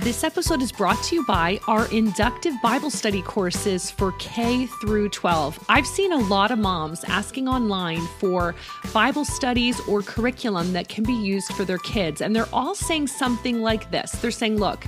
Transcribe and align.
This 0.00 0.24
episode 0.24 0.60
is 0.60 0.72
brought 0.72 1.02
to 1.04 1.16
you 1.16 1.24
by 1.24 1.58
our 1.68 1.90
inductive 1.90 2.52
Bible 2.62 2.90
study 2.90 3.22
courses 3.22 3.90
for 3.90 4.12
K 4.18 4.66
through 4.66 5.08
12. 5.08 5.64
I've 5.70 5.86
seen 5.86 6.12
a 6.12 6.18
lot 6.18 6.50
of 6.50 6.58
moms 6.58 7.02
asking 7.04 7.48
online 7.48 8.06
for 8.18 8.54
Bible 8.92 9.24
studies 9.24 9.80
or 9.88 10.02
curriculum 10.02 10.74
that 10.74 10.88
can 10.88 11.02
be 11.02 11.14
used 11.14 11.50
for 11.54 11.64
their 11.64 11.78
kids, 11.78 12.20
and 12.20 12.36
they're 12.36 12.48
all 12.52 12.74
saying 12.74 13.06
something 13.06 13.62
like 13.62 13.90
this. 13.90 14.12
They're 14.12 14.30
saying, 14.30 14.58
Look, 14.58 14.84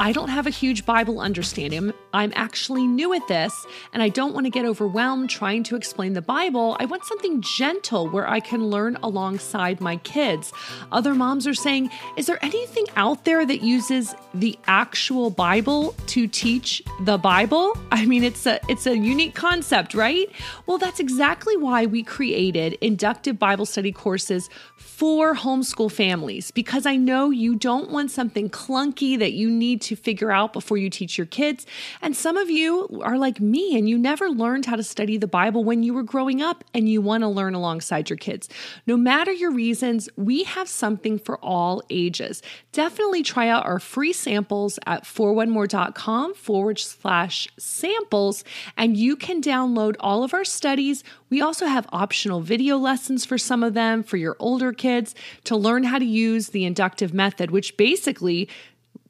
I 0.00 0.12
don't 0.12 0.30
have 0.30 0.46
a 0.46 0.50
huge 0.50 0.86
Bible 0.86 1.20
understanding. 1.20 1.92
I'm 2.14 2.32
actually 2.34 2.86
new 2.86 3.12
at 3.12 3.28
this, 3.28 3.66
and 3.92 4.02
I 4.02 4.08
don't 4.08 4.32
want 4.32 4.46
to 4.46 4.50
get 4.50 4.64
overwhelmed 4.64 5.28
trying 5.28 5.62
to 5.64 5.76
explain 5.76 6.14
the 6.14 6.22
Bible. 6.22 6.74
I 6.80 6.86
want 6.86 7.04
something 7.04 7.42
gentle 7.42 8.08
where 8.08 8.26
I 8.26 8.40
can 8.40 8.68
learn 8.68 8.96
alongside 9.02 9.78
my 9.78 9.98
kids. 9.98 10.54
Other 10.90 11.14
moms 11.14 11.46
are 11.46 11.52
saying, 11.52 11.90
Is 12.16 12.24
there 12.24 12.42
anything 12.42 12.86
out 12.96 13.26
there 13.26 13.44
that 13.44 13.60
uses 13.60 14.14
the 14.32 14.58
actual 14.66 15.28
Bible 15.28 15.94
to 16.06 16.26
teach 16.26 16.82
the 17.02 17.18
Bible? 17.18 17.76
I 17.92 18.06
mean, 18.06 18.24
it's 18.24 18.46
a 18.46 18.58
it's 18.70 18.86
a 18.86 18.96
unique 18.96 19.34
concept, 19.34 19.92
right? 19.92 20.32
Well, 20.64 20.78
that's 20.78 20.98
exactly 20.98 21.58
why 21.58 21.84
we 21.84 22.02
created 22.04 22.78
inductive 22.80 23.38
Bible 23.38 23.66
study 23.66 23.92
courses 23.92 24.48
for 24.76 25.34
homeschool 25.34 25.92
families 25.92 26.50
because 26.50 26.86
I 26.86 26.96
know 26.96 27.30
you 27.30 27.56
don't 27.56 27.90
want 27.90 28.10
something 28.10 28.48
clunky 28.48 29.18
that 29.18 29.32
you 29.32 29.50
need 29.50 29.82
to 29.82 29.89
figure 29.96 30.30
out 30.30 30.52
before 30.52 30.76
you 30.76 30.90
teach 30.90 31.18
your 31.18 31.26
kids. 31.26 31.66
And 32.02 32.16
some 32.16 32.36
of 32.36 32.50
you 32.50 33.00
are 33.02 33.18
like 33.18 33.40
me 33.40 33.76
and 33.76 33.88
you 33.88 33.98
never 33.98 34.28
learned 34.28 34.66
how 34.66 34.76
to 34.76 34.82
study 34.82 35.16
the 35.16 35.26
Bible 35.26 35.64
when 35.64 35.82
you 35.82 35.94
were 35.94 36.02
growing 36.02 36.42
up 36.42 36.64
and 36.74 36.88
you 36.88 37.00
want 37.00 37.22
to 37.22 37.28
learn 37.28 37.54
alongside 37.54 38.10
your 38.10 38.16
kids. 38.16 38.48
No 38.86 38.96
matter 38.96 39.32
your 39.32 39.52
reasons, 39.52 40.08
we 40.16 40.44
have 40.44 40.68
something 40.68 41.18
for 41.18 41.38
all 41.38 41.82
ages. 41.90 42.42
Definitely 42.72 43.22
try 43.22 43.48
out 43.48 43.66
our 43.66 43.78
free 43.78 44.12
samples 44.12 44.78
at 44.86 45.04
4onemore.com 45.04 46.34
forward 46.34 46.78
slash 46.78 47.48
samples 47.58 48.44
and 48.76 48.96
you 48.96 49.16
can 49.16 49.42
download 49.42 49.96
all 50.00 50.24
of 50.24 50.34
our 50.34 50.44
studies. 50.44 51.04
We 51.28 51.40
also 51.40 51.66
have 51.66 51.86
optional 51.92 52.40
video 52.40 52.76
lessons 52.76 53.24
for 53.24 53.38
some 53.38 53.62
of 53.62 53.74
them 53.74 54.02
for 54.02 54.16
your 54.16 54.36
older 54.38 54.72
kids 54.72 55.14
to 55.44 55.56
learn 55.56 55.84
how 55.84 55.98
to 55.98 56.04
use 56.04 56.48
the 56.48 56.64
inductive 56.64 57.14
method, 57.14 57.50
which 57.50 57.76
basically 57.76 58.48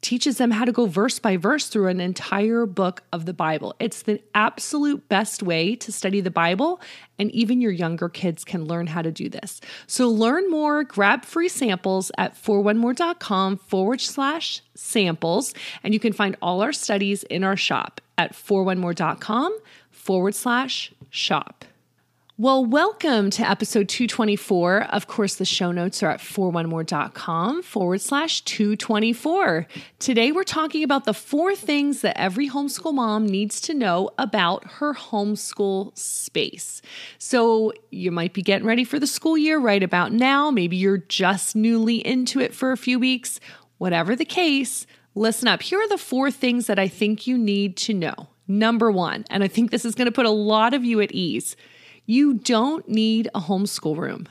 teaches 0.01 0.37
them 0.37 0.51
how 0.51 0.65
to 0.65 0.71
go 0.71 0.85
verse 0.87 1.19
by 1.19 1.37
verse 1.37 1.67
through 1.67 1.87
an 1.87 1.99
entire 1.99 2.65
book 2.65 3.03
of 3.13 3.25
the 3.25 3.33
Bible. 3.33 3.75
It's 3.79 4.01
the 4.01 4.21
absolute 4.33 5.07
best 5.07 5.43
way 5.43 5.75
to 5.77 5.91
study 5.91 6.21
the 6.21 6.31
Bible, 6.31 6.81
and 7.19 7.31
even 7.31 7.61
your 7.61 7.71
younger 7.71 8.09
kids 8.09 8.43
can 8.43 8.65
learn 8.65 8.87
how 8.87 9.01
to 9.01 9.11
do 9.11 9.29
this. 9.29 9.61
So 9.87 10.09
learn 10.09 10.49
more, 10.49 10.83
grab 10.83 11.23
free 11.23 11.49
samples 11.49 12.11
at 12.17 12.35
4onemore.com 12.35 13.57
forward 13.57 14.01
slash 14.01 14.61
samples, 14.75 15.53
and 15.83 15.93
you 15.93 15.99
can 15.99 16.13
find 16.13 16.35
all 16.41 16.61
our 16.61 16.73
studies 16.73 17.23
in 17.23 17.43
our 17.43 17.57
shop 17.57 18.01
at 18.17 18.33
4onemore.com 18.33 19.57
forward 19.91 20.35
slash 20.35 20.93
shop. 21.09 21.65
Well, 22.41 22.65
welcome 22.65 23.29
to 23.29 23.47
episode 23.47 23.87
224. 23.87 24.85
Of 24.85 25.05
course, 25.05 25.35
the 25.35 25.45
show 25.45 25.71
notes 25.71 26.01
are 26.01 26.09
at 26.09 26.21
4onemore.com 26.21 27.61
forward 27.61 28.01
slash 28.01 28.41
224. 28.41 29.67
Today, 29.99 30.31
we're 30.31 30.43
talking 30.43 30.83
about 30.83 31.05
the 31.05 31.13
four 31.13 31.53
things 31.55 32.01
that 32.01 32.19
every 32.19 32.49
homeschool 32.49 32.95
mom 32.95 33.27
needs 33.27 33.61
to 33.61 33.75
know 33.75 34.09
about 34.17 34.65
her 34.79 34.95
homeschool 34.95 35.95
space. 35.95 36.81
So, 37.19 37.73
you 37.91 38.09
might 38.09 38.33
be 38.33 38.41
getting 38.41 38.65
ready 38.65 38.85
for 38.85 38.97
the 38.97 39.05
school 39.05 39.37
year 39.37 39.59
right 39.59 39.83
about 39.83 40.11
now. 40.11 40.49
Maybe 40.49 40.77
you're 40.77 40.97
just 40.97 41.55
newly 41.55 41.97
into 41.97 42.39
it 42.39 42.55
for 42.55 42.71
a 42.71 42.77
few 42.77 42.97
weeks. 42.97 43.39
Whatever 43.77 44.15
the 44.15 44.25
case, 44.25 44.87
listen 45.13 45.47
up. 45.47 45.61
Here 45.61 45.79
are 45.79 45.89
the 45.89 45.95
four 45.95 46.31
things 46.31 46.65
that 46.65 46.79
I 46.79 46.87
think 46.87 47.27
you 47.27 47.37
need 47.37 47.77
to 47.77 47.93
know. 47.93 48.29
Number 48.47 48.91
one, 48.91 49.25
and 49.29 49.43
I 49.43 49.47
think 49.47 49.69
this 49.69 49.85
is 49.85 49.93
going 49.93 50.07
to 50.07 50.11
put 50.11 50.25
a 50.25 50.31
lot 50.31 50.73
of 50.73 50.83
you 50.83 51.01
at 51.01 51.11
ease 51.11 51.55
you 52.11 52.33
don't 52.33 52.89
need 52.89 53.29
a 53.33 53.39
homeschool 53.39 53.95
room. 53.95 54.27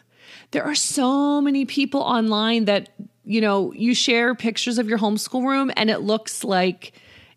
There 0.51 0.65
are 0.65 0.75
so 0.75 1.41
many 1.41 1.65
people 1.65 2.03
online 2.03 2.67
that, 2.67 2.91
you 3.25 3.41
know, 3.41 3.73
you 3.73 3.95
share 3.95 4.35
pictures 4.35 4.77
of 4.77 4.87
your 4.87 4.99
homeschool 4.99 5.47
room 5.47 5.71
and 5.77 5.89
it 5.89 6.01
looks 6.01 6.45
like 6.45 6.93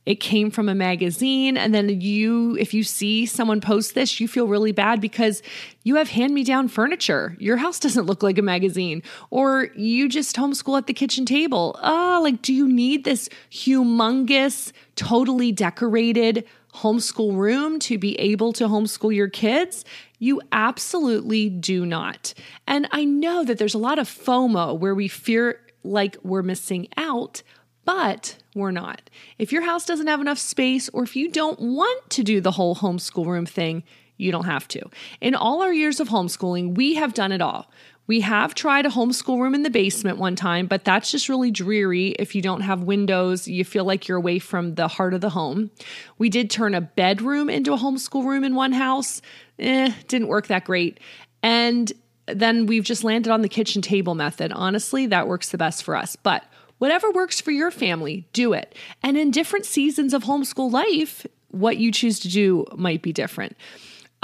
it 0.06 0.16
came 0.16 0.52
from 0.52 0.68
a 0.68 0.76
magazine. 0.76 1.56
And 1.56 1.74
then 1.74 2.02
you, 2.02 2.58
if 2.58 2.74
you 2.74 2.84
see 2.84 3.26
someone 3.26 3.62
post 3.62 3.96
this, 3.96 4.20
you 4.20 4.28
feel 4.28 4.48
really 4.48 4.74
bad 4.74 5.00
because 5.00 5.42
you 5.84 5.96
have 5.96 6.10
hand 6.10 6.34
me 6.34 6.44
down 6.44 6.68
furniture. 6.68 7.38
Your 7.40 7.56
house 7.56 7.80
doesn't 7.80 8.06
look 8.06 8.22
like 8.22 8.38
a 8.38 8.42
magazine. 8.42 9.02
Or 9.30 9.70
you 9.78 10.10
just 10.10 10.36
homeschool 10.36 10.78
at 10.78 10.88
the 10.88 10.94
kitchen 10.94 11.26
table. 11.26 11.80
Oh, 11.82 12.20
like, 12.22 12.42
do 12.42 12.54
you 12.54 12.68
need 12.68 13.06
this 13.06 13.30
humongous, 13.50 14.74
totally 14.98 15.54
decorated 15.54 16.46
homeschool 16.76 17.36
room 17.38 17.80
to 17.80 17.98
be 17.98 18.20
able 18.20 18.54
to 18.54 18.66
homeschool 18.66 19.16
your 19.16 19.30
kids? 19.30 19.86
You 20.20 20.42
absolutely 20.52 21.50
do 21.50 21.86
not. 21.86 22.34
And 22.68 22.88
I 22.92 23.04
know 23.04 23.44
that 23.44 23.58
there's 23.58 23.74
a 23.74 23.80
lot 23.80 24.00
of 24.00 24.08
FOMO 24.08 24.78
where 24.78 24.96
we 24.96 25.08
fear 25.08 25.60
like 25.84 26.18
we're 26.24 26.44
missing 26.44 26.88
out, 26.98 27.44
but 27.86 28.38
we're 28.56 28.72
not. 28.72 29.10
If 29.38 29.52
your 29.52 29.64
house 29.64 29.86
doesn't 29.86 30.08
have 30.08 30.22
enough 30.22 30.40
space, 30.40 30.90
or 30.90 31.04
if 31.04 31.16
you 31.16 31.30
don't 31.30 31.60
want 31.60 32.10
to 32.12 32.24
do 32.24 32.40
the 32.40 32.52
whole 32.52 32.76
homeschool 32.76 33.26
room 33.26 33.46
thing, 33.46 33.84
you 34.18 34.32
don't 34.32 34.46
have 34.46 34.68
to. 34.70 34.90
In 35.22 35.36
all 35.36 35.62
our 35.62 35.74
years 35.74 36.00
of 36.00 36.10
homeschooling, 36.10 36.76
we 36.76 36.96
have 36.96 37.14
done 37.14 37.32
it 37.32 37.42
all. 37.42 37.70
We 38.06 38.20
have 38.20 38.54
tried 38.54 38.86
a 38.86 38.90
homeschool 38.90 39.40
room 39.40 39.56
in 39.56 39.64
the 39.64 39.70
basement 39.70 40.18
one 40.18 40.36
time, 40.36 40.68
but 40.68 40.84
that's 40.84 41.10
just 41.10 41.30
really 41.30 41.52
dreary 41.52 42.10
if 42.20 42.36
you 42.36 42.42
don't 42.42 42.62
have 42.62 42.84
windows. 42.84 43.48
You 43.48 43.64
feel 43.64 43.86
like 43.86 44.08
you're 44.08 44.18
away 44.18 44.40
from 44.40 44.76
the 44.76 44.90
heart 44.90 45.14
of 45.14 45.22
the 45.22 45.30
home. 45.30 45.72
We 46.18 46.30
did 46.30 46.50
turn 46.50 46.76
a 46.76 46.82
bedroom 46.82 47.50
into 47.50 47.74
a 47.74 47.78
homeschool 47.78 48.26
room 48.26 48.44
in 48.44 48.56
one 48.56 48.74
house. 48.74 49.22
Eh, 49.58 49.94
didn't 50.10 50.28
work 50.28 50.48
that 50.48 50.66
great. 50.66 51.00
And 51.42 51.92
then 52.28 52.66
we've 52.66 52.84
just 52.84 53.04
landed 53.04 53.32
on 53.32 53.42
the 53.42 53.50
kitchen 53.50 53.82
table 53.82 54.16
method. 54.16 54.52
Honestly, 54.52 55.08
that 55.08 55.28
works 55.28 55.50
the 55.50 55.58
best 55.58 55.84
for 55.84 55.96
us. 55.96 56.16
But 56.18 56.44
whatever 56.80 57.10
works 57.12 57.40
for 57.40 57.52
your 57.52 57.72
family, 57.72 58.28
do 58.34 58.52
it. 58.52 58.76
And 59.02 59.18
in 59.18 59.32
different 59.32 59.66
seasons 59.66 60.14
of 60.14 60.24
homeschool 60.24 60.72
life, 60.72 61.26
what 61.52 61.78
you 61.78 61.92
choose 61.92 62.20
to 62.22 62.30
do 62.30 62.66
might 62.76 63.02
be 63.02 63.14
different. 63.14 63.56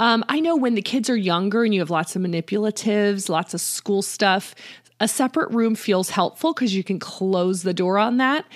Um, 0.00 0.24
I 0.30 0.40
know 0.40 0.56
when 0.56 0.76
the 0.76 0.82
kids 0.82 1.10
are 1.10 1.16
younger 1.16 1.62
and 1.62 1.74
you 1.74 1.80
have 1.80 1.90
lots 1.90 2.16
of 2.16 2.22
manipulatives, 2.22 3.28
lots 3.28 3.52
of 3.52 3.60
school 3.60 4.00
stuff, 4.00 4.54
a 4.98 5.06
separate 5.06 5.50
room 5.50 5.74
feels 5.74 6.08
helpful 6.08 6.54
because 6.54 6.74
you 6.74 6.82
can 6.82 6.98
close 6.98 7.62
the 7.62 7.74
door 7.74 7.98
on 7.98 8.16
that. 8.16 8.46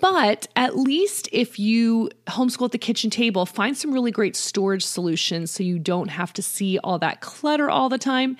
But 0.00 0.46
at 0.54 0.78
least 0.78 1.28
if 1.32 1.58
you 1.58 2.08
homeschool 2.28 2.66
at 2.66 2.72
the 2.72 2.78
kitchen 2.78 3.10
table, 3.10 3.46
find 3.46 3.76
some 3.76 3.92
really 3.92 4.12
great 4.12 4.36
storage 4.36 4.84
solutions 4.84 5.50
so 5.50 5.64
you 5.64 5.80
don't 5.80 6.08
have 6.08 6.32
to 6.34 6.42
see 6.42 6.78
all 6.78 7.00
that 7.00 7.20
clutter 7.20 7.68
all 7.68 7.88
the 7.88 7.98
time. 7.98 8.36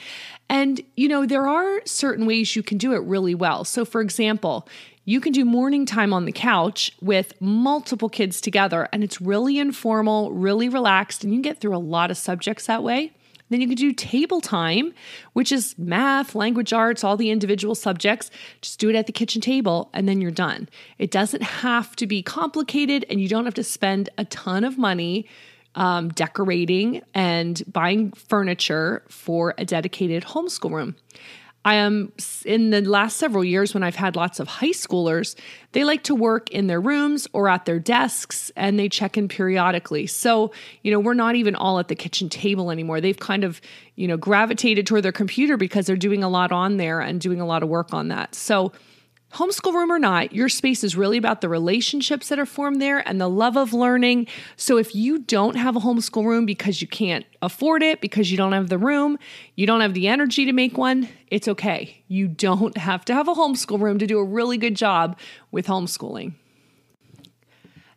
And, 0.48 0.80
you 0.96 1.08
know, 1.08 1.26
there 1.26 1.48
are 1.48 1.80
certain 1.84 2.26
ways 2.26 2.54
you 2.54 2.62
can 2.62 2.78
do 2.78 2.92
it 2.92 2.98
really 2.98 3.34
well. 3.34 3.64
So, 3.64 3.84
for 3.84 4.00
example, 4.00 4.68
you 5.04 5.20
can 5.20 5.32
do 5.32 5.44
morning 5.44 5.84
time 5.84 6.12
on 6.12 6.26
the 6.26 6.32
couch 6.32 6.92
with 7.00 7.40
multiple 7.40 8.08
kids 8.08 8.40
together, 8.40 8.88
and 8.92 9.02
it's 9.02 9.20
really 9.20 9.58
informal, 9.58 10.32
really 10.32 10.68
relaxed, 10.68 11.24
and 11.24 11.32
you 11.32 11.38
can 11.38 11.42
get 11.42 11.60
through 11.60 11.76
a 11.76 11.78
lot 11.78 12.10
of 12.10 12.16
subjects 12.16 12.66
that 12.66 12.82
way. 12.82 13.12
Then 13.52 13.60
you 13.60 13.66
can 13.66 13.76
do 13.76 13.92
table 13.92 14.40
time, 14.40 14.94
which 15.34 15.52
is 15.52 15.76
math, 15.76 16.34
language 16.34 16.72
arts, 16.72 17.04
all 17.04 17.18
the 17.18 17.30
individual 17.30 17.74
subjects. 17.74 18.30
Just 18.62 18.80
do 18.80 18.88
it 18.88 18.96
at 18.96 19.06
the 19.06 19.12
kitchen 19.12 19.42
table 19.42 19.90
and 19.92 20.08
then 20.08 20.22
you're 20.22 20.30
done. 20.30 20.70
It 20.98 21.10
doesn't 21.10 21.42
have 21.42 21.94
to 21.96 22.06
be 22.06 22.22
complicated 22.22 23.04
and 23.10 23.20
you 23.20 23.28
don't 23.28 23.44
have 23.44 23.52
to 23.54 23.62
spend 23.62 24.08
a 24.16 24.24
ton 24.24 24.64
of 24.64 24.78
money 24.78 25.26
um, 25.74 26.08
decorating 26.08 27.02
and 27.12 27.62
buying 27.70 28.12
furniture 28.12 29.02
for 29.08 29.54
a 29.58 29.66
dedicated 29.66 30.24
homeschool 30.24 30.70
room. 30.70 30.96
I 31.64 31.74
am 31.74 32.12
in 32.44 32.70
the 32.70 32.80
last 32.82 33.18
several 33.18 33.44
years 33.44 33.72
when 33.72 33.84
I've 33.84 33.94
had 33.94 34.16
lots 34.16 34.40
of 34.40 34.48
high 34.48 34.70
schoolers, 34.70 35.36
they 35.72 35.84
like 35.84 36.02
to 36.04 36.14
work 36.14 36.50
in 36.50 36.66
their 36.66 36.80
rooms 36.80 37.28
or 37.32 37.48
at 37.48 37.66
their 37.66 37.78
desks 37.78 38.50
and 38.56 38.78
they 38.78 38.88
check 38.88 39.16
in 39.16 39.28
periodically. 39.28 40.08
So, 40.08 40.52
you 40.82 40.90
know, 40.90 40.98
we're 40.98 41.14
not 41.14 41.36
even 41.36 41.54
all 41.54 41.78
at 41.78 41.86
the 41.86 41.94
kitchen 41.94 42.28
table 42.28 42.72
anymore. 42.72 43.00
They've 43.00 43.18
kind 43.18 43.44
of, 43.44 43.60
you 43.94 44.08
know, 44.08 44.16
gravitated 44.16 44.86
toward 44.88 45.04
their 45.04 45.12
computer 45.12 45.56
because 45.56 45.86
they're 45.86 45.96
doing 45.96 46.24
a 46.24 46.28
lot 46.28 46.50
on 46.50 46.78
there 46.78 47.00
and 47.00 47.20
doing 47.20 47.40
a 47.40 47.46
lot 47.46 47.62
of 47.62 47.68
work 47.68 47.94
on 47.94 48.08
that. 48.08 48.34
So, 48.34 48.72
Homeschool 49.34 49.72
room 49.72 49.90
or 49.90 49.98
not, 49.98 50.34
your 50.34 50.50
space 50.50 50.84
is 50.84 50.94
really 50.94 51.16
about 51.16 51.40
the 51.40 51.48
relationships 51.48 52.28
that 52.28 52.38
are 52.38 52.44
formed 52.44 52.82
there 52.82 53.06
and 53.08 53.18
the 53.18 53.30
love 53.30 53.56
of 53.56 53.72
learning. 53.72 54.26
So 54.56 54.76
if 54.76 54.94
you 54.94 55.20
don't 55.20 55.56
have 55.56 55.74
a 55.74 55.80
homeschool 55.80 56.26
room 56.26 56.44
because 56.44 56.82
you 56.82 56.88
can't 56.88 57.24
afford 57.40 57.82
it, 57.82 58.02
because 58.02 58.30
you 58.30 58.36
don't 58.36 58.52
have 58.52 58.68
the 58.68 58.76
room, 58.76 59.18
you 59.56 59.66
don't 59.66 59.80
have 59.80 59.94
the 59.94 60.06
energy 60.06 60.44
to 60.44 60.52
make 60.52 60.76
one, 60.76 61.08
it's 61.28 61.48
okay. 61.48 62.04
You 62.08 62.28
don't 62.28 62.76
have 62.76 63.06
to 63.06 63.14
have 63.14 63.26
a 63.26 63.34
homeschool 63.34 63.80
room 63.80 63.98
to 64.00 64.06
do 64.06 64.18
a 64.18 64.24
really 64.24 64.58
good 64.58 64.76
job 64.76 65.18
with 65.50 65.66
homeschooling. 65.66 66.34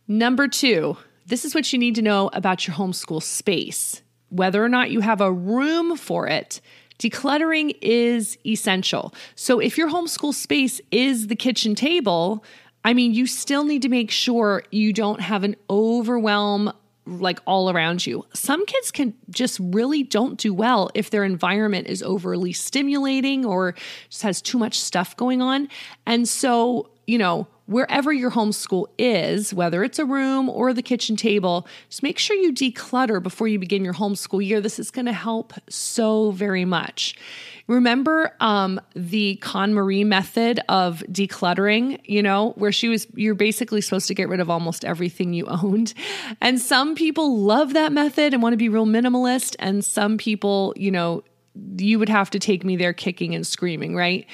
Number 0.08 0.48
two, 0.48 0.96
this 1.26 1.44
is 1.44 1.54
what 1.54 1.70
you 1.70 1.78
need 1.78 1.96
to 1.96 2.02
know 2.02 2.30
about 2.32 2.66
your 2.66 2.76
homeschool 2.76 3.22
space. 3.22 4.00
Whether 4.30 4.64
or 4.64 4.70
not 4.70 4.90
you 4.90 5.00
have 5.00 5.20
a 5.20 5.30
room 5.30 5.98
for 5.98 6.28
it 6.28 6.62
Decluttering 6.98 7.76
is 7.82 8.38
essential. 8.46 9.14
So 9.34 9.58
if 9.58 9.76
your 9.76 9.90
homeschool 9.90 10.34
space 10.34 10.80
is 10.90 11.26
the 11.26 11.36
kitchen 11.36 11.74
table, 11.74 12.44
I 12.84 12.94
mean, 12.94 13.14
you 13.14 13.26
still 13.26 13.64
need 13.64 13.82
to 13.82 13.88
make 13.88 14.10
sure 14.10 14.62
you 14.70 14.92
don't 14.92 15.20
have 15.20 15.44
an 15.44 15.56
overwhelm 15.68 16.72
like 17.06 17.40
all 17.46 17.70
around 17.70 18.06
you. 18.06 18.24
Some 18.32 18.66
kids 18.66 18.90
can 18.90 19.14
just 19.30 19.58
really 19.60 20.02
don't 20.02 20.38
do 20.38 20.52
well 20.52 20.90
if 20.94 21.10
their 21.10 21.24
environment 21.24 21.86
is 21.86 22.02
overly 22.02 22.52
stimulating 22.52 23.44
or 23.44 23.74
just 24.08 24.22
has 24.22 24.42
too 24.42 24.58
much 24.58 24.78
stuff 24.78 25.16
going 25.16 25.40
on. 25.40 25.68
And 26.04 26.28
so, 26.28 26.90
you 27.06 27.18
know, 27.18 27.46
wherever 27.66 28.12
your 28.12 28.30
homeschool 28.30 28.86
is, 28.98 29.52
whether 29.52 29.82
it's 29.84 29.98
a 29.98 30.04
room 30.04 30.48
or 30.48 30.72
the 30.72 30.82
kitchen 30.82 31.16
table, 31.16 31.66
just 31.88 32.02
make 32.02 32.18
sure 32.18 32.36
you 32.36 32.52
declutter 32.52 33.22
before 33.22 33.48
you 33.48 33.58
begin 33.58 33.84
your 33.84 33.94
homeschool 33.94 34.44
year. 34.44 34.60
This 34.60 34.78
is 34.78 34.90
going 34.90 35.06
to 35.06 35.12
help 35.12 35.52
so 35.68 36.30
very 36.30 36.64
much. 36.64 37.16
Remember 37.66 38.32
um, 38.38 38.80
the 38.94 39.40
Marie 39.44 40.04
method 40.04 40.60
of 40.68 41.02
decluttering, 41.10 42.00
you 42.04 42.22
know, 42.22 42.52
where 42.52 42.70
she 42.70 42.88
was, 42.88 43.08
you're 43.14 43.34
basically 43.34 43.80
supposed 43.80 44.06
to 44.06 44.14
get 44.14 44.28
rid 44.28 44.38
of 44.38 44.48
almost 44.48 44.84
everything 44.84 45.32
you 45.32 45.46
owned. 45.46 45.92
And 46.40 46.60
some 46.60 46.94
people 46.94 47.38
love 47.38 47.72
that 47.72 47.92
method 47.92 48.32
and 48.32 48.42
want 48.42 48.52
to 48.52 48.56
be 48.56 48.68
real 48.68 48.86
minimalist. 48.86 49.56
And 49.58 49.84
some 49.84 50.16
people, 50.16 50.72
you 50.76 50.92
know, 50.92 51.24
you 51.78 51.98
would 51.98 52.08
have 52.08 52.30
to 52.30 52.38
take 52.38 52.64
me 52.64 52.76
there 52.76 52.92
kicking 52.92 53.34
and 53.34 53.44
screaming, 53.44 53.96
right? 53.96 54.26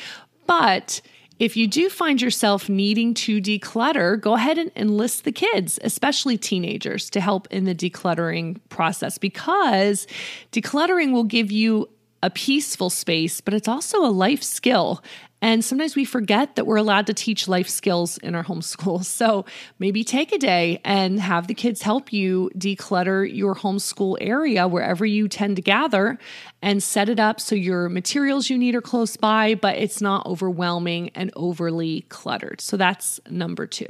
But 0.46 1.00
if 1.42 1.56
you 1.56 1.66
do 1.66 1.88
find 1.88 2.22
yourself 2.22 2.68
needing 2.68 3.14
to 3.14 3.40
declutter, 3.40 4.20
go 4.20 4.34
ahead 4.34 4.58
and 4.58 4.70
enlist 4.76 5.24
the 5.24 5.32
kids, 5.32 5.76
especially 5.82 6.38
teenagers, 6.38 7.10
to 7.10 7.20
help 7.20 7.48
in 7.50 7.64
the 7.64 7.74
decluttering 7.74 8.60
process 8.68 9.18
because 9.18 10.06
decluttering 10.52 11.10
will 11.10 11.24
give 11.24 11.50
you 11.50 11.88
a 12.22 12.30
peaceful 12.30 12.90
space, 12.90 13.40
but 13.40 13.54
it's 13.54 13.66
also 13.66 14.06
a 14.06 14.06
life 14.06 14.40
skill. 14.40 15.02
And 15.42 15.64
sometimes 15.64 15.96
we 15.96 16.04
forget 16.04 16.54
that 16.54 16.66
we're 16.66 16.76
allowed 16.76 17.08
to 17.08 17.14
teach 17.14 17.48
life 17.48 17.68
skills 17.68 18.16
in 18.18 18.34
our 18.34 18.44
homeschool. 18.44 19.04
So 19.22 19.44
maybe 19.78 20.04
take 20.04 20.32
a 20.32 20.38
day 20.38 20.80
and 20.84 21.20
have 21.20 21.46
the 21.46 21.54
kids 21.54 21.82
help 21.82 22.12
you 22.12 22.50
declutter 22.56 23.24
your 23.30 23.54
homeschool 23.54 24.16
area 24.20 24.66
wherever 24.68 25.04
you 25.04 25.28
tend 25.28 25.56
to 25.56 25.62
gather 25.62 26.18
and 26.60 26.82
set 26.82 27.08
it 27.08 27.18
up 27.18 27.40
so 27.40 27.54
your 27.54 27.88
materials 27.88 28.48
you 28.48 28.56
need 28.56 28.74
are 28.74 28.80
close 28.80 29.16
by, 29.16 29.54
but 29.54 29.76
it's 29.76 30.00
not 30.00 30.24
overwhelming 30.26 31.10
and 31.14 31.30
overly 31.34 32.02
cluttered. 32.08 32.60
So 32.60 32.76
that's 32.76 33.20
number 33.28 33.66
two. 33.66 33.88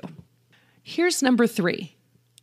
Here's 0.82 1.22
number 1.22 1.46
three 1.46 1.94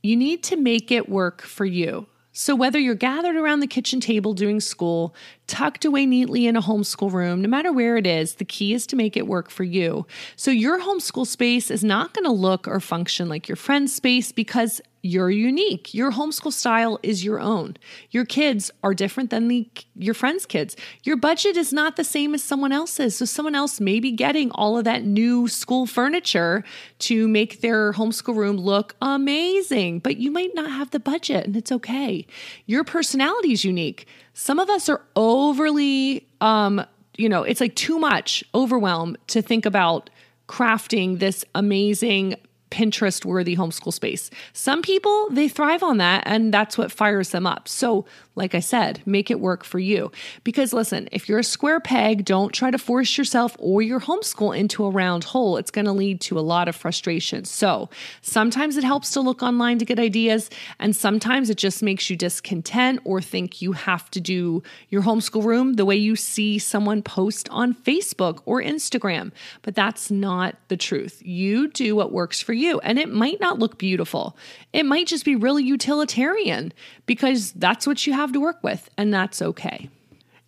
you 0.02 0.16
need 0.16 0.44
to 0.44 0.56
make 0.56 0.92
it 0.92 1.10
work 1.10 1.42
for 1.42 1.66
you. 1.66 2.08
So, 2.32 2.56
whether 2.56 2.80
you're 2.80 2.96
gathered 2.96 3.36
around 3.36 3.60
the 3.60 3.68
kitchen 3.68 4.00
table 4.00 4.34
doing 4.34 4.60
school, 4.60 5.14
tucked 5.50 5.84
away 5.84 6.06
neatly 6.06 6.48
in 6.48 6.56
a 6.56 6.62
homeschool 6.62 7.12
room, 7.12 7.42
no 7.42 7.50
matter 7.50 7.74
where 7.74 7.98
it 7.98 8.08
is, 8.08 8.36
the 8.36 8.46
key 8.46 8.74
is 8.74 8.88
to 8.88 8.96
make 8.96 9.18
it 9.18 9.28
work 9.28 9.50
for 9.50 9.64
you. 9.64 10.08
So, 10.36 10.52
your 10.52 10.80
homeschool 10.80 11.28
space 11.28 11.70
is 11.70 11.84
not 11.84 12.14
going 12.14 12.26
to 12.26 12.32
look 12.32 12.68
or 12.68 12.80
function 12.80 13.28
like 13.28 13.50
your 13.50 13.58
friend's 13.58 13.94
space 13.94 14.32
because 14.32 14.82
you're 15.02 15.30
unique. 15.30 15.94
Your 15.94 16.12
homeschool 16.12 16.52
style 16.52 17.00
is 17.04 17.24
your 17.24 17.40
own. 17.40 17.78
Your 18.12 18.26
kids 18.26 18.70
are 18.84 18.94
different 18.94 19.30
than 19.30 19.48
the 19.48 19.70
your 19.96 20.14
friends' 20.14 20.46
kids. 20.46 20.76
Your 21.04 21.16
budget 21.16 21.56
is 21.56 21.72
not 21.72 21.96
the 21.96 22.04
same 22.04 22.34
as 22.34 22.44
someone 22.44 22.72
else's. 22.72 23.16
So 23.16 23.26
someone 23.26 23.56
else 23.56 23.80
may 23.80 24.00
be 24.00 24.12
getting 24.12 24.52
all 24.52 24.78
of 24.78 24.84
that 24.84 25.06
new 25.06 25.48
school 25.48 25.86
furniture 25.86 26.64
to 27.00 27.28
make 27.28 27.62
their 27.62 27.94
homeschool 27.94 28.36
room 28.36 28.58
look 28.58 28.96
amazing, 29.02 30.00
but 30.00 30.18
you 30.18 30.32
might 30.32 30.54
not 30.54 30.70
have 30.70 30.92
the 30.92 31.00
budget 31.00 31.46
and 31.46 31.56
it's 31.56 31.72
okay. 31.72 32.26
Your 32.66 32.84
personality 32.84 33.54
is 33.54 33.64
unique. 33.64 34.06
Some 34.40 34.58
of 34.58 34.70
us 34.70 34.88
are 34.88 35.02
overly 35.18 36.26
um, 36.40 36.86
you 37.18 37.28
know, 37.28 37.44
it's 37.44 37.60
like 37.60 37.76
too 37.76 38.00
much 38.00 38.42
overwhelm 38.56 39.18
to 39.28 39.42
think 39.42 39.66
about 39.66 40.10
crafting 40.48 41.20
this 41.20 41.44
amazing 41.54 42.36
Pinterest 42.72 43.26
worthy 43.26 43.58
homeschool 43.58 43.92
space. 43.92 44.32
Some 44.54 44.82
people, 44.82 45.28
they 45.30 45.50
thrive 45.50 45.84
on 45.84 45.98
that 45.98 46.24
and 46.26 46.54
that's 46.54 46.78
what 46.78 46.90
fires 46.90 47.32
them 47.32 47.46
up. 47.46 47.68
So, 47.68 48.06
like 48.40 48.56
I 48.56 48.62
said, 48.62 49.02
make 49.06 49.30
it 49.30 49.40
work 49.40 49.66
for 49.66 49.78
you. 49.78 50.12
Because 50.46 50.72
listen, 50.72 51.10
if 51.12 51.28
you're 51.28 51.40
a 51.40 51.44
square 51.44 51.82
peg, 51.82 52.24
don't 52.24 52.54
try 52.54 52.72
to 52.72 52.78
force 52.78 53.18
yourself 53.18 53.56
or 53.60 53.82
your 53.82 54.00
homeschool 54.00 54.58
into 54.58 54.86
a 54.86 54.90
round 54.90 55.26
hole. 55.26 55.58
It's 55.58 55.70
going 55.70 55.86
to 55.86 55.92
lead 55.92 56.22
to 56.22 56.40
a 56.40 56.42
lot 56.42 56.70
of 56.70 56.76
frustration. 56.76 57.44
So, 57.44 57.90
sometimes 58.22 58.78
it 58.78 58.86
helps 58.86 59.12
to 59.12 59.20
look 59.20 59.44
online 59.44 59.78
to 59.80 59.86
get 59.86 60.00
ideas, 60.00 60.50
and 60.80 60.96
sometimes 60.96 61.50
it 61.50 61.58
just 61.58 61.84
makes 61.84 62.10
you 62.10 62.16
discontent 62.16 63.02
or 63.04 63.22
think 63.22 63.62
you 63.62 63.74
have 63.74 64.10
to 64.12 64.22
do 64.22 64.64
your 64.88 65.04
homeschool 65.04 65.44
room 65.44 65.74
the 65.74 65.86
way 65.86 65.98
you 65.98 66.16
see 66.16 66.58
someone 66.58 67.02
post 67.04 67.50
on 67.50 67.74
Facebook 67.74 68.42
or 68.46 68.62
Instagram. 68.62 69.32
But 69.64 69.76
that's 69.76 70.10
not 70.10 70.56
the 70.70 70.78
truth. 70.78 71.22
You 71.26 71.68
do 71.68 71.94
what 71.94 72.14
works 72.14 72.40
for 72.40 72.54
you, 72.54 72.80
and 72.80 72.98
it 72.98 73.10
might 73.10 73.42
not 73.42 73.60
look 73.60 73.78
beautiful. 73.78 74.38
It 74.72 74.86
might 74.86 75.08
just 75.08 75.26
be 75.26 75.36
really 75.36 75.66
utilitarian 75.66 76.72
because 77.06 77.52
that's 77.52 77.86
what 77.86 78.08
you 78.08 78.14
have 78.14 78.29
to 78.34 78.40
work 78.40 78.64
with, 78.64 78.90
and 78.98 79.14
that's 79.14 79.42
okay. 79.42 79.90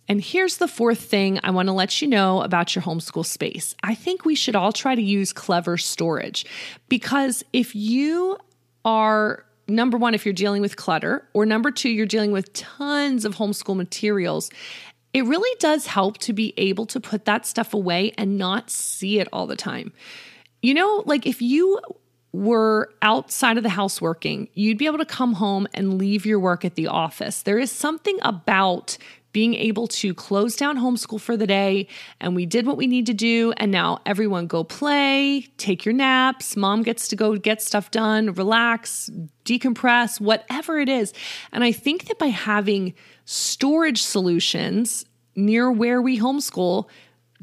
And 0.08 0.20
here's 0.20 0.58
the 0.58 0.68
fourth 0.68 1.00
thing 1.00 1.40
I 1.42 1.50
want 1.50 1.68
to 1.68 1.72
let 1.72 2.02
you 2.02 2.08
know 2.08 2.42
about 2.42 2.74
your 2.74 2.82
homeschool 2.82 3.24
space. 3.24 3.74
I 3.82 3.94
think 3.94 4.24
we 4.24 4.34
should 4.34 4.56
all 4.56 4.72
try 4.72 4.94
to 4.94 5.02
use 5.02 5.32
clever 5.32 5.78
storage 5.78 6.44
because 6.88 7.44
if 7.52 7.74
you 7.74 8.36
are 8.84 9.44
number 9.68 9.96
one, 9.96 10.14
if 10.14 10.26
you're 10.26 10.32
dealing 10.32 10.60
with 10.60 10.76
clutter, 10.76 11.26
or 11.32 11.46
number 11.46 11.70
two, 11.70 11.88
you're 11.88 12.06
dealing 12.06 12.32
with 12.32 12.52
tons 12.52 13.24
of 13.24 13.36
homeschool 13.36 13.76
materials, 13.76 14.50
it 15.12 15.24
really 15.24 15.56
does 15.60 15.86
help 15.86 16.18
to 16.18 16.32
be 16.32 16.54
able 16.56 16.86
to 16.86 17.00
put 17.00 17.24
that 17.26 17.46
stuff 17.46 17.74
away 17.74 18.12
and 18.16 18.38
not 18.38 18.70
see 18.70 19.18
it 19.20 19.28
all 19.32 19.46
the 19.46 19.56
time. 19.56 19.92
You 20.62 20.74
know, 20.74 21.02
like 21.06 21.26
if 21.26 21.42
you 21.42 21.80
were 22.32 22.88
outside 23.02 23.56
of 23.56 23.62
the 23.62 23.68
house 23.68 24.00
working, 24.00 24.48
you'd 24.54 24.78
be 24.78 24.86
able 24.86 24.98
to 24.98 25.04
come 25.04 25.34
home 25.34 25.68
and 25.74 25.98
leave 25.98 26.24
your 26.24 26.40
work 26.40 26.64
at 26.64 26.74
the 26.74 26.86
office. 26.86 27.42
There 27.42 27.58
is 27.58 27.70
something 27.70 28.18
about 28.22 28.96
being 29.32 29.54
able 29.54 29.86
to 29.86 30.14
close 30.14 30.56
down 30.56 30.76
homeschool 30.76 31.20
for 31.20 31.36
the 31.36 31.46
day 31.46 31.88
and 32.20 32.34
we 32.34 32.46
did 32.46 32.66
what 32.66 32.76
we 32.76 32.86
need 32.86 33.06
to 33.06 33.14
do 33.14 33.52
and 33.56 33.72
now 33.72 33.98
everyone 34.04 34.46
go 34.46 34.62
play 34.62 35.46
take 35.56 35.84
your 35.84 35.94
naps 35.94 36.56
mom 36.56 36.82
gets 36.82 37.08
to 37.08 37.16
go 37.16 37.36
get 37.36 37.62
stuff 37.62 37.90
done 37.90 38.32
relax 38.34 39.10
decompress 39.44 40.20
whatever 40.20 40.78
it 40.78 40.88
is 40.88 41.12
and 41.50 41.64
i 41.64 41.72
think 41.72 42.06
that 42.06 42.18
by 42.18 42.26
having 42.26 42.92
storage 43.24 44.02
solutions 44.02 45.06
near 45.34 45.72
where 45.72 46.02
we 46.02 46.18
homeschool 46.18 46.86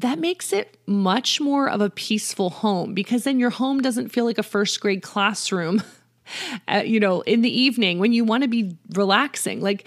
that 0.00 0.18
makes 0.18 0.52
it 0.52 0.78
much 0.86 1.40
more 1.40 1.68
of 1.68 1.80
a 1.80 1.90
peaceful 1.90 2.50
home 2.50 2.94
because 2.94 3.24
then 3.24 3.38
your 3.38 3.50
home 3.50 3.80
doesn't 3.80 4.08
feel 4.08 4.24
like 4.24 4.38
a 4.38 4.42
first 4.42 4.80
grade 4.80 5.02
classroom, 5.02 5.82
uh, 6.68 6.82
you 6.84 6.98
know, 6.98 7.20
in 7.22 7.42
the 7.42 7.60
evening 7.60 7.98
when 7.98 8.12
you 8.12 8.24
want 8.24 8.42
to 8.42 8.48
be 8.48 8.76
relaxing. 8.94 9.60
Like, 9.60 9.86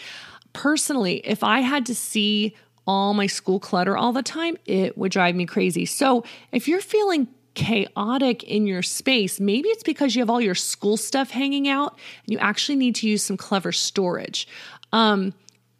personally, 0.53 1.15
if 1.25 1.43
I 1.43 1.61
had 1.61 1.87
to 1.87 1.95
see 1.95 2.55
all 2.85 3.13
my 3.13 3.27
school 3.27 3.59
clutter 3.59 3.97
all 3.97 4.13
the 4.13 4.21
time, 4.21 4.57
it 4.65 4.97
would 4.97 5.11
drive 5.11 5.35
me 5.35 5.45
crazy. 5.45 5.85
So, 5.85 6.23
if 6.51 6.67
you're 6.67 6.81
feeling 6.81 7.27
chaotic 7.55 8.43
in 8.43 8.67
your 8.67 8.83
space, 8.83 9.39
maybe 9.39 9.69
it's 9.69 9.83
because 9.83 10.15
you 10.15 10.21
have 10.21 10.29
all 10.29 10.41
your 10.41 10.55
school 10.55 10.97
stuff 10.97 11.31
hanging 11.31 11.67
out 11.67 11.97
and 12.25 12.33
you 12.33 12.37
actually 12.37 12.75
need 12.75 12.95
to 12.95 13.07
use 13.07 13.23
some 13.23 13.37
clever 13.37 13.71
storage. 13.71 14.47
Um, 14.91 15.33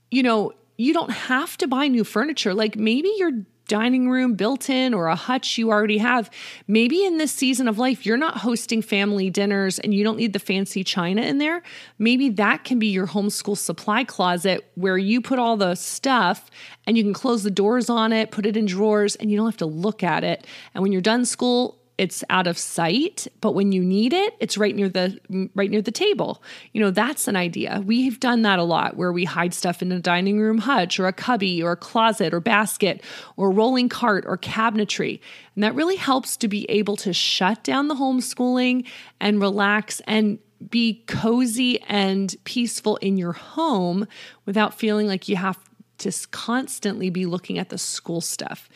you 0.10 0.24
know, 0.24 0.54
you 0.78 0.94
don't 0.94 1.12
have 1.12 1.58
to 1.58 1.68
buy 1.68 1.88
new 1.88 2.04
furniture. 2.04 2.54
Like 2.54 2.75
maybe 2.75 3.12
you're 3.18 3.44
dining 3.74 4.08
room 4.08 4.36
built 4.36 4.70
in 4.70 4.94
or 4.94 5.08
a 5.08 5.15
hutch 5.15 5.58
you 5.58 5.72
already 5.72 5.98
have. 5.98 6.30
Maybe 6.68 7.03
in 7.03 7.18
this 7.18 7.32
season 7.32 7.68
of 7.68 7.80
life, 7.80 8.06
you're 8.06 8.18
not 8.18 8.38
hosting 8.38 8.84
family 8.84 9.32
dinners 9.32 9.80
and 9.80 9.96
you 9.96 10.03
don't 10.03 10.18
need 10.18 10.34
the 10.34 10.38
fancy 10.38 10.84
china 10.84 11.24
in 11.24 11.39
there. 11.39 11.63
Maybe 11.98 12.30
that 12.30 12.65
can 12.65 12.77
be 12.77 12.89
your 12.89 13.08
homeschool 13.08 13.58
supply 13.58 14.03
closet 14.03 14.63
where 14.75 15.00
you 15.00 15.22
put 15.22 15.39
all 15.39 15.58
the 15.58 15.74
stuff 15.74 16.51
and 16.86 16.96
you 17.00 17.03
can 17.03 17.15
close 17.15 17.42
the 17.42 17.50
doors 17.50 17.89
on 17.89 18.13
it, 18.13 18.30
put 18.30 18.46
it 18.46 18.56
in 18.56 18.68
drawers, 18.68 19.15
and 19.15 19.32
you 19.32 19.38
don't 19.38 19.48
have 19.48 19.58
to 19.58 19.65
look 19.65 20.03
at 20.03 20.24
it. 20.24 20.46
And 20.75 20.84
when 20.84 20.92
you're 20.92 21.01
done 21.01 21.25
school, 21.25 21.80
it's 21.98 22.24
out 22.30 22.48
of 22.48 22.58
sight 22.58 23.28
but 23.40 23.54
when 23.54 23.72
you 23.72 23.84
need 23.84 24.14
it 24.14 24.36
it's 24.40 24.58
right 24.58 24.76
near 24.76 24.90
the 24.90 25.20
right 25.56 25.70
near 25.70 25.82
the 25.82 25.92
table. 25.92 26.42
You 26.72 26.82
know 26.82 26.92
that's 26.92 27.28
an 27.28 27.36
idea. 27.36 27.82
We've 27.86 28.20
done 28.20 28.42
that 28.44 28.60
a 28.60 28.64
lot 28.64 28.98
where 28.98 29.12
we 29.12 29.26
hide 29.26 29.54
stuff 29.54 29.82
in 29.82 29.92
a 29.92 30.00
dining 30.00 30.40
room 30.40 30.58
hutch 30.58 31.00
or 31.00 31.08
a 31.08 31.14
cubby 31.14 31.62
or 31.62 31.74
a 31.74 31.78
closet 31.78 32.34
or 32.34 32.40
basket 32.40 33.02
or 33.38 33.52
rolling 33.52 33.90
cart 33.90 34.26
or 34.28 34.38
cabinetry. 34.38 35.20
And 35.56 35.64
that 35.64 35.76
really 35.76 35.96
helps 35.96 36.38
to 36.38 36.48
be 36.48 36.70
able 36.70 36.96
to 36.98 37.14
shut 37.14 37.64
down 37.64 37.88
the 37.88 37.96
homeschooling 37.96 38.86
and 39.20 39.40
relax 39.40 40.02
and 40.08 40.40
be 40.70 41.04
cozy 41.08 41.82
and 41.84 42.36
peaceful 42.46 42.96
in 42.98 43.18
your 43.18 43.34
home 43.34 44.08
without 44.46 44.74
feeling 44.74 45.08
like 45.08 45.28
you 45.28 45.36
have 45.36 45.60
to 46.00 46.12
constantly 46.32 47.10
be 47.10 47.26
looking 47.26 47.60
at 47.60 47.70
the 47.70 47.78
school 47.78 48.22
stuff 48.22 48.70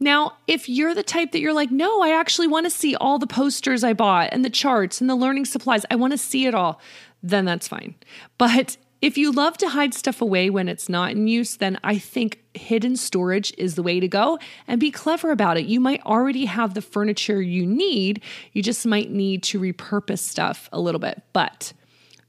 now, 0.00 0.36
if 0.46 0.68
you're 0.68 0.94
the 0.94 1.02
type 1.02 1.32
that 1.32 1.40
you're 1.40 1.52
like, 1.52 1.70
no, 1.70 2.02
I 2.02 2.10
actually 2.10 2.46
want 2.46 2.66
to 2.66 2.70
see 2.70 2.94
all 2.94 3.18
the 3.18 3.26
posters 3.26 3.82
I 3.82 3.92
bought 3.92 4.28
and 4.32 4.44
the 4.44 4.50
charts 4.50 5.00
and 5.00 5.10
the 5.10 5.16
learning 5.16 5.44
supplies, 5.44 5.84
I 5.90 5.96
want 5.96 6.12
to 6.12 6.18
see 6.18 6.46
it 6.46 6.54
all, 6.54 6.80
then 7.22 7.44
that's 7.44 7.66
fine. 7.66 7.96
But 8.36 8.76
if 9.00 9.18
you 9.18 9.32
love 9.32 9.56
to 9.58 9.68
hide 9.68 9.94
stuff 9.94 10.20
away 10.20 10.50
when 10.50 10.68
it's 10.68 10.88
not 10.88 11.12
in 11.12 11.26
use, 11.26 11.56
then 11.56 11.78
I 11.82 11.98
think 11.98 12.42
hidden 12.54 12.96
storage 12.96 13.52
is 13.56 13.74
the 13.74 13.82
way 13.82 14.00
to 14.00 14.08
go 14.08 14.38
and 14.66 14.80
be 14.80 14.90
clever 14.90 15.30
about 15.30 15.56
it. 15.56 15.66
You 15.66 15.80
might 15.80 16.02
already 16.02 16.46
have 16.46 16.74
the 16.74 16.82
furniture 16.82 17.40
you 17.40 17.66
need, 17.66 18.22
you 18.52 18.62
just 18.62 18.86
might 18.86 19.10
need 19.10 19.42
to 19.44 19.60
repurpose 19.60 20.18
stuff 20.18 20.68
a 20.72 20.80
little 20.80 20.98
bit. 21.00 21.22
But 21.32 21.72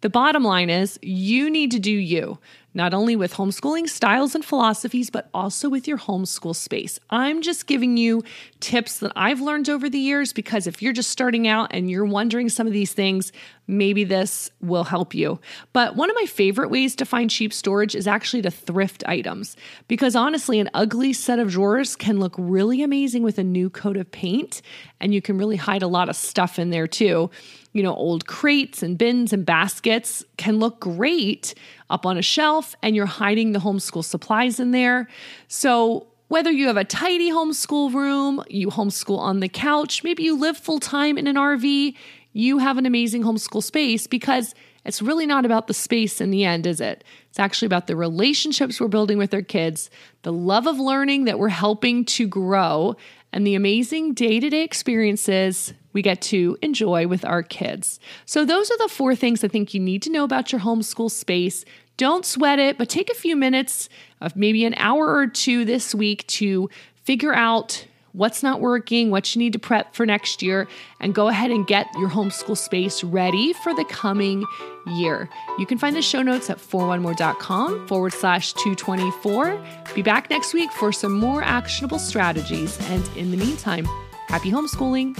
the 0.01 0.09
bottom 0.09 0.43
line 0.43 0.69
is 0.69 0.99
you 1.01 1.49
need 1.49 1.71
to 1.71 1.79
do 1.79 1.91
you 1.91 2.39
not 2.79 2.93
only 2.93 3.13
with 3.13 3.33
homeschooling 3.33 3.89
styles 3.89 4.33
and 4.33 4.45
philosophies, 4.45 5.09
but 5.09 5.29
also 5.33 5.67
with 5.67 5.86
your 5.86 5.98
homeschool 5.98 6.55
space. 6.55 6.98
I'm 7.09 7.41
just 7.41 7.67
giving 7.67 7.98
you 7.98 8.24
tips 8.62 9.00
that 9.00 9.12
I've 9.17 9.41
learned 9.41 9.67
over 9.67 9.89
the 9.89 10.00
years 10.00 10.31
because 10.31 10.65
if 10.65 10.81
you're 10.81 10.93
just 10.93 11.09
starting 11.09 11.45
out 11.45 11.67
and 11.71 11.91
you're 11.91 12.05
wondering 12.05 12.48
some 12.48 12.67
of 12.67 12.71
these 12.71 12.93
things, 12.93 13.33
maybe 13.67 14.05
this 14.05 14.50
will 14.62 14.86
help 14.86 15.13
you. 15.13 15.41
But 15.74 15.98
one 15.98 16.09
of 16.09 16.15
my 16.15 16.25
favorite 16.25 16.69
ways 16.69 16.95
to 16.95 17.05
find 17.05 17.29
cheap 17.29 17.51
storage 17.51 17.95
is 17.95 18.07
actually 18.07 18.43
to 18.43 18.51
thrift 18.51 19.03
items 19.05 19.57
because 19.89 20.15
honestly, 20.15 20.62
an 20.62 20.69
ugly 20.74 21.12
set 21.12 21.38
of 21.38 21.51
drawers 21.51 21.98
can 21.98 22.17
look 22.21 22.33
really 22.38 22.81
amazing 22.81 23.24
with 23.24 23.38
a 23.38 23.43
new 23.43 23.69
coat 23.69 23.98
of 23.98 24.09
paint, 24.09 24.62
and 25.01 25.13
you 25.13 25.21
can 25.21 25.38
really 25.38 25.57
hide 25.57 25.81
a 25.81 25.88
lot 25.88 26.07
of 26.07 26.15
stuff 26.15 26.57
in 26.57 26.69
there 26.69 26.88
too 26.88 27.29
you 27.71 27.83
know, 27.83 27.93
old 27.93 28.25
crates 28.25 28.81
and 28.81 28.98
bins 28.98 29.31
and 29.31 29.45
baskets 29.45 30.24
can 30.38 30.57
look 30.57 30.79
great 30.79 31.53
up 31.89 32.05
on 32.05 32.17
a 32.17 32.22
shelf 32.22 32.75
and 32.81 32.96
you're 32.96 33.05
hiding 33.05 33.51
the 33.51 33.60
homeschool 33.60 34.03
supplies 34.03 34.60
in 34.60 34.72
there. 34.72 35.08
So, 35.48 36.08
whether 36.27 36.51
you 36.51 36.67
have 36.67 36.77
a 36.77 36.84
tidy 36.84 37.31
homeschool 37.31 37.91
room, 37.91 38.43
you 38.48 38.69
homeschool 38.69 39.17
on 39.17 39.39
the 39.39 39.50
couch, 39.50 40.03
maybe 40.03 40.22
you 40.22 40.38
live 40.38 40.58
full 40.58 40.79
time 40.79 41.17
in 41.17 41.25
an 41.25 41.36
RV, 41.36 41.96
you 42.34 42.60
have 42.60 42.77
an 42.77 42.86
amazing 42.86 43.24
homeschool 43.24 43.63
space 43.63 44.05
because 44.05 44.53
it's 44.86 45.01
really 45.01 45.25
not 45.25 45.43
about 45.43 45.67
the 45.67 45.74
space 45.74 46.22
in 46.22 46.29
the 46.29 46.46
end, 46.46 46.67
is 46.67 46.79
it? 46.79 47.03
It's 47.29 47.39
actually 47.39 47.65
about 47.65 47.88
the 47.88 47.96
relationships 47.96 48.79
we're 48.79 48.88
building 48.88 49.17
with 49.17 49.34
our 49.34 49.41
kids, 49.41 49.89
the 50.22 50.31
love 50.31 50.67
of 50.67 50.79
learning 50.79 51.25
that 51.25 51.39
we're 51.39 51.50
helping 51.50 52.05
to 52.05 52.27
grow, 52.27 52.96
and 53.34 53.46
the 53.46 53.55
amazing 53.55 54.13
day 54.13 54.39
to 54.39 54.50
day 54.50 54.62
experiences 54.62 55.74
we 55.93 56.01
get 56.01 56.22
to 56.22 56.58
enjoy 56.62 57.08
with 57.08 57.25
our 57.25 57.43
kids. 57.43 58.00
So, 58.25 58.46
those 58.46 58.69
are 58.72 58.77
the 58.77 58.89
four 58.89 59.15
things 59.15 59.43
I 59.43 59.48
think 59.48 59.74
you 59.74 59.79
need 59.79 60.01
to 60.03 60.12
know 60.12 60.24
about 60.24 60.51
your 60.51 60.62
homeschool 60.62 61.12
space. 61.12 61.65
Don't 61.98 62.25
sweat 62.25 62.60
it, 62.60 62.77
but 62.77 62.89
take 62.89 63.10
a 63.10 63.15
few 63.15 63.36
minutes 63.36 63.89
of 64.22 64.36
maybe 64.36 64.63
an 64.65 64.74
hour 64.75 65.13
or 65.13 65.27
two 65.27 65.65
this 65.65 65.93
week 65.93 66.25
to 66.27 66.69
figure 67.03 67.34
out 67.34 67.86
what's 68.13 68.43
not 68.43 68.60
working, 68.62 69.12
what 69.12 69.36
you 69.36 69.39
need 69.39 69.53
to 69.53 69.60
prep 69.60 69.93
for 69.93 70.05
next 70.05 70.41
year, 70.41 70.67
and 71.00 71.13
go 71.13 71.27
ahead 71.27 71.51
and 71.51 71.67
get 71.67 71.88
your 71.96 72.10
homeschool 72.10 72.58
space 72.58 73.03
ready 73.03 73.53
for 73.53 73.74
the 73.74 73.86
coming 73.86 74.46
year. 74.88 75.29
You 75.58 75.65
can 75.65 75.77
find 75.77 75.96
the 75.96 76.01
show 76.01 76.22
notes 76.22 76.50
at 76.50 76.58
4onemore.com 76.58 77.88
forward 77.88 78.13
slash 78.13 78.53
224. 78.53 79.62
Be 79.96 80.01
back 80.01 80.29
next 80.29 80.53
week 80.53 80.72
for 80.72 80.91
some 80.91 81.13
more 81.13 81.43
actionable 81.43 82.00
strategies. 82.00 82.79
And 82.89 83.08
in 83.15 83.31
the 83.31 83.38
meantime, 83.38 83.86
happy 84.27 84.51
homeschooling. 84.51 85.17